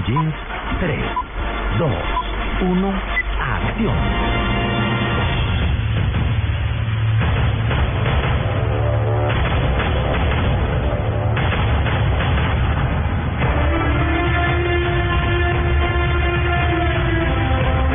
[0.00, 0.32] concluye
[0.80, 0.98] 3,
[1.78, 1.90] 2,
[2.62, 2.92] 1,
[3.38, 3.94] acción.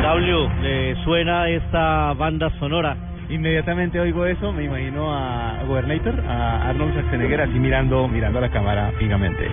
[0.02, 2.96] W, ¿le suena esta banda sonora?
[3.28, 8.50] Inmediatamente oigo eso, me imagino a Gobernator, a Arnold Schwarzenegger así mirando, mirando a la
[8.50, 9.50] cámara fijamente.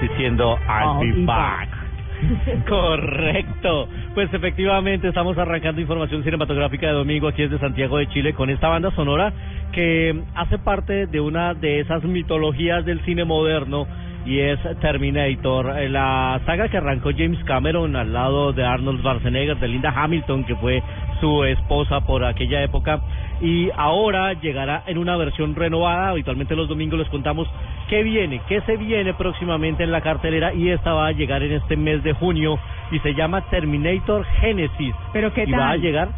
[0.00, 1.75] Diciendo, I'll be I'll be back.
[2.68, 3.88] Correcto.
[4.14, 8.68] Pues efectivamente estamos arrancando información cinematográfica de domingo aquí desde Santiago de Chile con esta
[8.68, 9.32] banda sonora
[9.72, 13.86] que hace parte de una de esas mitologías del cine moderno
[14.26, 19.68] y es Terminator, la saga que arrancó James Cameron al lado de Arnold Schwarzenegger, de
[19.68, 20.82] Linda Hamilton, que fue
[21.20, 23.00] su esposa por aquella época,
[23.40, 26.10] y ahora llegará en una versión renovada.
[26.10, 27.48] Habitualmente los domingos les contamos
[27.88, 31.52] qué viene, qué se viene próximamente en la cartelera, y esta va a llegar en
[31.52, 32.58] este mes de junio
[32.90, 34.94] y se llama Terminator Genesis.
[35.12, 35.80] Pero qué y va a tal?
[35.80, 36.08] llegar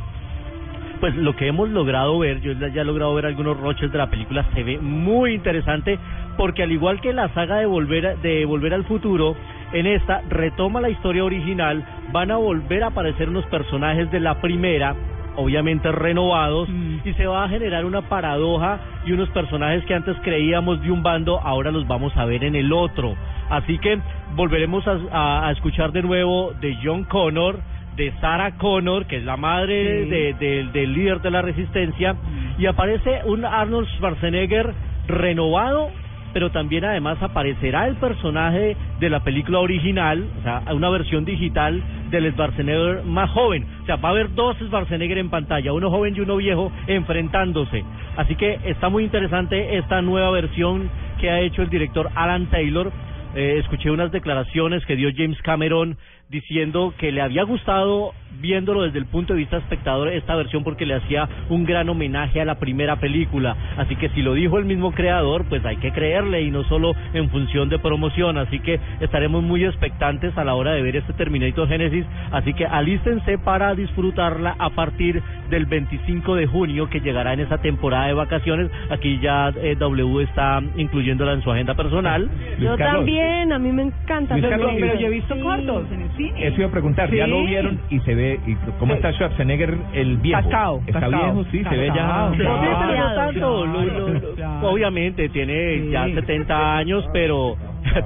[1.00, 4.10] pues lo que hemos logrado ver, yo ya he logrado ver algunos roches de la
[4.10, 5.98] película, se ve muy interesante
[6.36, 9.36] porque al igual que la saga de Volver, de Volver al Futuro,
[9.72, 14.40] en esta retoma la historia original, van a volver a aparecer unos personajes de la
[14.40, 14.94] primera,
[15.38, 16.68] obviamente renovados,
[17.04, 21.02] y se va a generar una paradoja y unos personajes que antes creíamos de un
[21.02, 23.14] bando, ahora los vamos a ver en el otro.
[23.48, 23.98] Así que
[24.34, 27.60] volveremos a, a- a escuchar de nuevo de John Connor,
[27.96, 30.10] de Sarah Connor, que es la madre Sí.
[30.10, 32.14] de- de- del líder de la resistencia,
[32.58, 34.72] y aparece un Arnold Schwarzenegger
[35.06, 35.90] renovado,
[36.38, 41.82] pero también además aparecerá el personaje de la película original, o sea, una versión digital
[42.12, 43.66] del Schwarzenegger más joven.
[43.82, 47.82] O sea, va a haber dos Schwarzenegger en pantalla, uno joven y uno viejo enfrentándose.
[48.16, 50.88] Así que está muy interesante esta nueva versión
[51.20, 52.92] que ha hecho el director Alan Taylor.
[53.34, 55.96] Eh, escuché unas declaraciones que dio James Cameron
[56.30, 60.86] diciendo que le había gustado viéndolo desde el punto de vista espectador esta versión porque
[60.86, 63.56] le hacía un gran homenaje a la primera película.
[63.76, 66.94] Así que si lo dijo el mismo creador, pues hay que creerle y no solo
[67.14, 68.38] en función de promoción.
[68.38, 72.04] Así que estaremos muy expectantes a la hora de ver este Terminator Genesis.
[72.30, 77.58] Así que alístense para disfrutarla a partir del 25 de junio que llegará en esa
[77.58, 78.70] temporada de vacaciones.
[78.90, 82.28] Aquí ya eh, W está incluyéndola en su agenda personal.
[82.60, 84.34] Yo también, a mí me encanta.
[84.36, 84.98] Luis Pero, Carlos, pero sí.
[85.00, 85.40] yo he visto Sí.
[85.40, 86.46] cortos en el cine.
[86.46, 90.18] Eso iba a preguntar, ya lo vieron y se ve, y ¿cómo está Schwarzenegger el
[90.18, 90.42] viejo?
[90.42, 92.30] Cascado, Está cascado, viejo, sí, se ve ya.
[92.36, 94.68] Claro, claro.
[94.68, 95.90] Obviamente tiene Sí.
[95.90, 97.56] ya 70 años, pero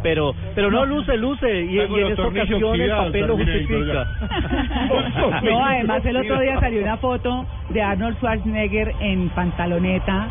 [0.03, 4.06] pero pero no luce, luce y, y en esta ocasión el papel lo justifica.
[5.43, 10.29] No, además el otro día salió una foto de Arnold Schwarzenegger en pantaloneta.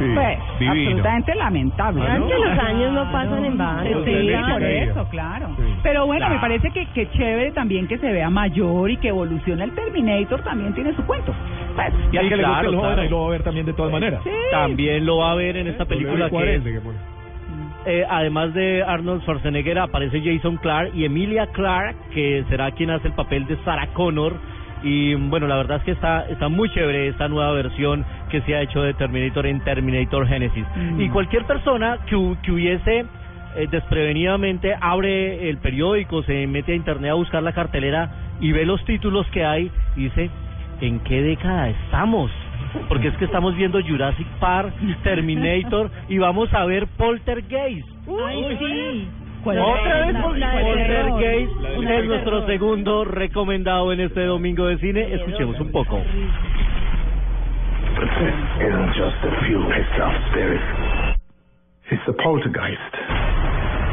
[0.00, 0.72] Sí, Pues, divino.
[0.82, 2.06] absolutamente lamentable.
[2.06, 2.26] ¿Saben ¿no?
[2.28, 3.82] que los años no pasan en vano?
[3.82, 5.48] Sí, Sí, por eso, claro.
[5.56, 5.62] Sí.
[5.82, 9.62] Pero bueno, me parece que, que chévere también que se vea mayor y que evolucione
[9.64, 11.34] el Terminator también tiene su cuento.
[11.76, 13.02] Pues, Y al que le guste claro, el joven, claro.
[13.02, 14.20] ahí lo va a ver también de todas maneras.
[14.24, 14.30] sí.
[14.50, 16.98] También lo va a ver en esta película que es, que pone.
[17.86, 23.08] eh, además de Arnold Schwarzenegger aparece Jason Clark y Emilia Clark que será quien hace
[23.08, 24.34] el papel de Sarah Connor
[24.82, 28.54] y bueno la verdad es que está está muy chévere esta nueva versión que se
[28.54, 31.00] ha hecho de Terminator en Terminator Genesis Mm.
[31.00, 33.04] y cualquier persona que, que hubiese
[33.56, 38.08] eh, desprevenidamente abre el periódico se mete a internet a buscar la cartelera
[38.40, 40.30] y ve los títulos que hay y dice
[40.80, 42.30] ¿en qué década estamos?
[42.88, 47.88] Porque es que estamos viendo Jurassic Park, Terminator y vamos a ver Poltergeist.
[48.08, 49.08] Ay, sí.
[49.42, 51.52] Otra vez Poltergeist
[51.90, 55.14] es nuestro segundo recomendado en este domingo de cine.
[55.14, 56.00] Escuchemos un poco.
[58.08, 61.20] Isn't just a few pissed off spirits.
[61.90, 62.94] It's the poltergeist.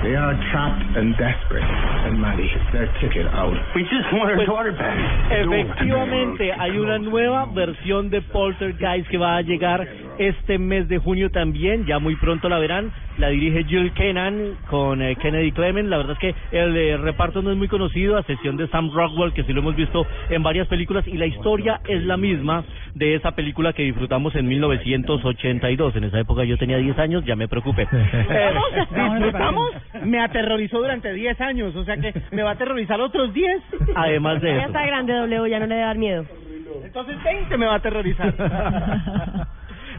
[0.04, 3.58] They are trapped and desperate, and Maddie, it's their ticket out.
[3.76, 9.88] We just want Pues, efectivamente, hay una nueva versión de Poltergeist que va a llegar
[10.20, 12.92] este mes de junio también, ya muy pronto la verán.
[13.18, 15.90] La dirige Jill Kennan con eh, Kennedy Clement.
[15.90, 18.92] La verdad es que el eh, reparto no es muy conocido, a excepción de Sam
[18.94, 22.64] Rockwell, que sí lo hemos visto en varias películas, y la historia es la misma
[22.98, 25.96] de esa película que disfrutamos en 1982.
[25.96, 27.88] En esa época yo tenía 10 años, ya me preocupé.
[28.30, 28.52] Eh,
[28.92, 29.72] ¿Disfrutamos?
[30.04, 33.62] Me aterrorizó durante 10 años, o sea que me va a aterrorizar otros 10.
[33.96, 34.68] además de Ya eso.
[34.68, 36.26] está grande W, ya no le debe dar miedo.
[36.84, 38.34] Entonces 20 me va a aterrorizar.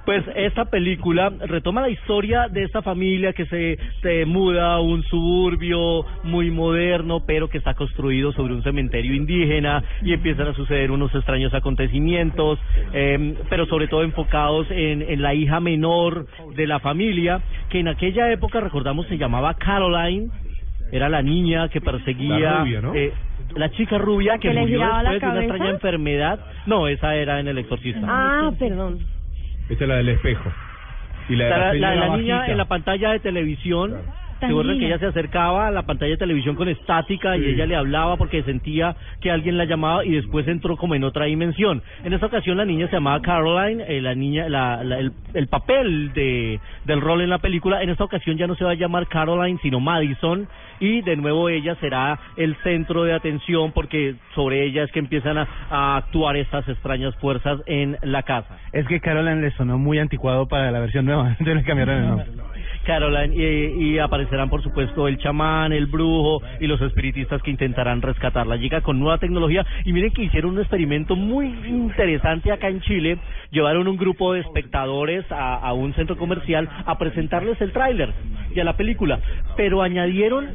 [0.09, 5.03] Pues esta película retoma la historia de esta familia que se, se muda a un
[5.03, 10.93] suburbio muy moderno, pero que está construido sobre un cementerio indígena y empiezan a suceder
[10.93, 12.59] unos extraños acontecimientos,
[12.95, 16.27] eh, pero sobre todo enfocados en, en la hija menor
[16.57, 20.31] de la familia, que en aquella época, recordamos, se llamaba Caroline,
[20.91, 22.95] era la niña que perseguía La rubia, ¿no?
[22.95, 23.13] eh,
[23.57, 26.41] la chica rubia que, ¿Que le murió después de una extraña enfermedad.
[26.65, 28.01] No, esa era en El Exorcista.
[28.05, 29.18] Ah, perdón.
[29.69, 30.50] Esta es la del espejo.
[31.29, 33.97] Y la de la, la, la, señora la niña en la pantalla de televisión.
[34.40, 37.40] Tan ¿Se acuerdan que ella se acercaba a la pantalla de televisión con estática y
[37.43, 37.46] Sí.
[37.50, 41.25] ella le hablaba porque sentía que alguien la llamaba y después entró como en otra
[41.25, 41.82] dimensión?
[42.05, 45.49] En esta ocasión la niña se llamaba Caroline, eh, la niña, la, la- el, el
[45.49, 47.82] papel de del rol en la película.
[47.82, 50.46] En esta ocasión ya no se va a llamar Caroline sino Madison
[50.81, 55.38] y de nuevo ella será el centro de atención porque sobre ella es que empiezan
[55.38, 58.56] a, a actuar estas extrañas fuerzas en la casa.
[58.73, 62.06] Es que Caroline le sonó muy anticuado para la versión nueva, entonces le cambiaron el
[62.06, 62.26] nombre.
[62.85, 68.57] Caroline, y, aparecerán por supuesto el chamán, el brujo y los espiritistas que intentarán rescatarla.
[68.57, 73.19] Llega con nueva tecnología y miren que hicieron un experimento muy interesante acá en Chile.
[73.51, 78.13] Llevaron un grupo de espectadores a, a un centro comercial a presentarles el tráiler
[78.55, 79.21] y a la película,
[79.57, 80.49] pero añadieron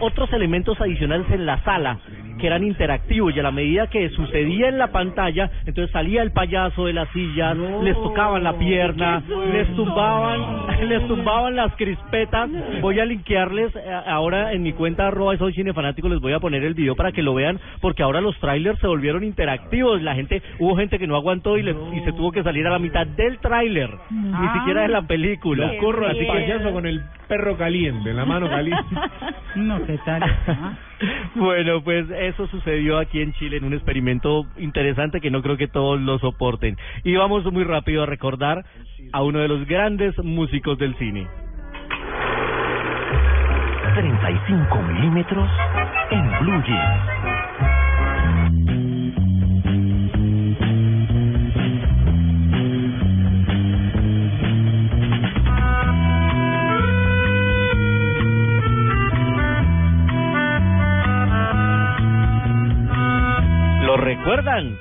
[0.00, 1.98] otros elementos adicionales en la sala
[2.42, 6.32] que eran interactivos y a la medida que sucedía en la pantalla, entonces salía el
[6.32, 9.22] payaso de la silla, les tocaban la pierna,
[9.52, 12.50] les tumbaban, les tumbaban las crispetas.
[12.80, 16.64] Voy a linkearles eh, ahora en mi cuenta arroba soy cinefanático, les voy a poner
[16.64, 20.02] el video para que lo vean, porque ahora los trailers se volvieron interactivos.
[20.02, 22.70] La gente, hubo gente que no aguantó y, le- y se tuvo que salir a
[22.70, 24.54] la mitad del tráiler, ni Ah.
[24.58, 25.70] siquiera de la película.
[25.80, 26.26] Corro miedo.
[26.32, 28.82] payaso con el perro caliente, en la mano caliente.
[29.54, 30.22] No, ¿qué tal?
[31.34, 35.68] Bueno, pues eso sucedió aquí en Chile en un experimento interesante que no creo que
[35.68, 36.76] todos lo soporten.
[37.04, 38.64] Y vamos muy rápido a recordar
[39.12, 41.26] a uno de los grandes músicos del cine.
[43.94, 45.50] 35 milímetros
[46.10, 47.11] en Blue.
[63.92, 64.78] ¿Lo recuerdan?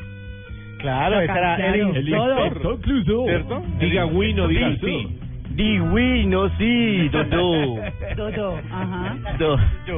[0.78, 3.26] Claro, esa era El inspector Clouseau.
[3.28, 3.62] ¿Cierto?
[3.80, 5.08] Diga oui, no diga Sí, sí.
[5.10, 5.18] sí.
[5.54, 5.80] Di
[6.28, 7.76] no sí, Dodo.
[8.16, 8.60] Todo.
[8.72, 9.18] Ajá.
[9.38, 9.58] Do-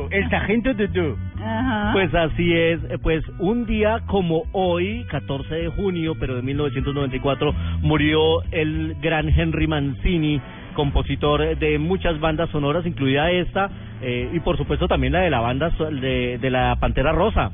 [0.10, 1.16] El sargento Dudu.
[1.40, 1.92] Ajá.
[1.94, 8.42] Pues así es, pues un día como hoy, 14 de junio, pero de 1994, murió
[8.52, 10.42] el gran Henry Mancini,
[10.74, 13.70] compositor de muchas bandas sonoras, incluida esta,
[14.02, 17.52] eh, y por supuesto también la de la banda de, de la Pantera Rosa.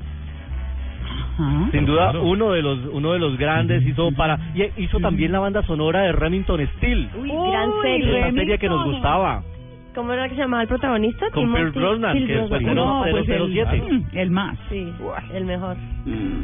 [1.40, 1.70] Ajá.
[1.72, 2.24] Sin duda Claro.
[2.26, 6.02] uno de los uno de los grandes hizo para y hizo también la banda sonora
[6.02, 8.18] de Remington Steel, Uy, gran serie.
[8.20, 9.42] una serie que nos gustaba.
[9.96, 11.30] ¿Cómo era que se llamaba el protagonista?
[11.32, 13.82] Con Timothy- Pierce Brosnan, que después No, pues el, 007.
[13.92, 14.58] mm, el más.
[14.70, 14.88] Sí,
[15.34, 15.78] el mejor.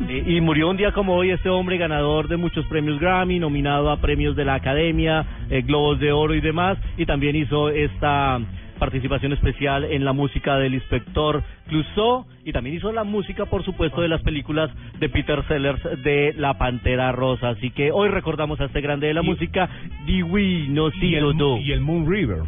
[0.09, 3.91] Y, y murió un día como hoy este hombre ganador de muchos premios Grammy, nominado
[3.91, 8.39] a premios de la Academia, eh, Globos de Oro y demás, y también hizo esta
[8.79, 14.01] participación especial en la música del inspector Clouseau y también hizo la música, por supuesto,
[14.01, 14.69] de las películas
[14.99, 17.49] de Peter Sellers de La Pantera Rosa.
[17.49, 19.69] Así que hoy recordamos a este grande de la Y- música,
[20.05, 21.57] Dewey No Si Do.
[21.57, 22.39] y el Moon River.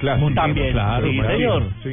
[0.00, 0.30] Clásico.
[0.34, 1.62] También, Claro, sí, señor.
[1.82, 1.90] sí.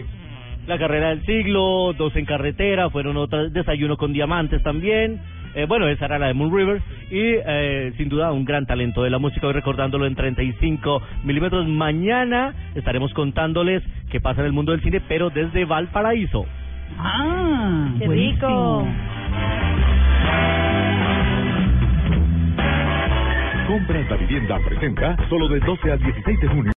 [0.68, 5.20] La carrera del siglo, Dos en carretera, fueron otras, Desayuno con diamantes también.
[5.56, 6.82] Eh, bueno, esa era la de Moon River.
[7.10, 11.68] Y eh, sin duda un gran talento de la música, hoy recordándolo en 35 milímetros.
[11.68, 13.82] Mañana estaremos contándoles
[14.12, 16.46] qué pasa en el mundo del cine, pero desde Valparaíso.
[17.00, 18.82] Ah, Qué buenísimo.
[18.82, 18.88] rico.
[23.68, 26.74] Compra la vivienda presenta solo del 12 al 16 de junio.